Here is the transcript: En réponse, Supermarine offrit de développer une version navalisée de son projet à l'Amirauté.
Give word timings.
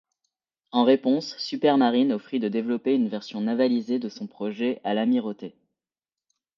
En 0.71 0.83
réponse, 0.83 1.37
Supermarine 1.37 2.11
offrit 2.11 2.39
de 2.39 2.47
développer 2.47 2.95
une 2.95 3.07
version 3.07 3.39
navalisée 3.39 3.99
de 3.99 4.09
son 4.09 4.25
projet 4.25 4.81
à 4.83 4.95
l'Amirauté. 4.95 5.55